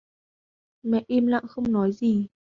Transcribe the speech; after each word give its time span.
mẹ 0.83 1.03
im 1.07 1.27
lặng 1.27 1.47
không 1.47 1.71
nói 1.71 1.91
gì 1.93 2.27